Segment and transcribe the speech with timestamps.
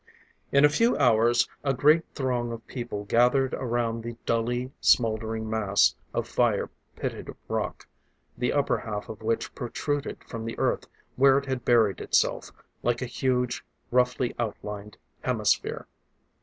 [0.51, 5.93] In a few hours a great throng of people gathered around the dully smoldering mass
[6.11, 7.85] of fire pitted rock,
[8.35, 10.87] the upper half of which protruded from the Earth
[11.17, 12.51] where it had buried itself,
[12.81, 15.85] like a huge, roughly outlined hemisphere.